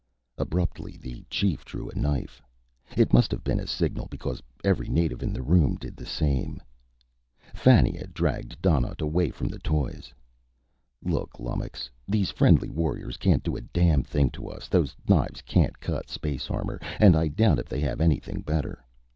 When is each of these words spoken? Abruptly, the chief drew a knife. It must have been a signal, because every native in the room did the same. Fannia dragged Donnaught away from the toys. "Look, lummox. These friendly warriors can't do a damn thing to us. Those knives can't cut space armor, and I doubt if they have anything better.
Abruptly, 0.39 0.97
the 0.99 1.23
chief 1.29 1.63
drew 1.63 1.87
a 1.87 1.93
knife. 1.93 2.41
It 2.97 3.13
must 3.13 3.29
have 3.29 3.43
been 3.43 3.59
a 3.59 3.67
signal, 3.67 4.07
because 4.09 4.41
every 4.63 4.87
native 4.89 5.21
in 5.21 5.31
the 5.31 5.43
room 5.43 5.75
did 5.75 5.95
the 5.95 6.07
same. 6.07 6.59
Fannia 7.53 8.07
dragged 8.07 8.59
Donnaught 8.63 8.99
away 8.99 9.29
from 9.29 9.47
the 9.47 9.59
toys. 9.59 10.11
"Look, 11.03 11.39
lummox. 11.39 11.91
These 12.07 12.31
friendly 12.31 12.71
warriors 12.71 13.15
can't 13.17 13.43
do 13.43 13.55
a 13.55 13.61
damn 13.61 14.01
thing 14.01 14.31
to 14.31 14.49
us. 14.49 14.67
Those 14.69 14.95
knives 15.07 15.43
can't 15.43 15.79
cut 15.79 16.09
space 16.09 16.49
armor, 16.49 16.79
and 16.99 17.15
I 17.15 17.27
doubt 17.27 17.59
if 17.59 17.67
they 17.69 17.81
have 17.81 18.01
anything 18.01 18.41
better. 18.41 18.83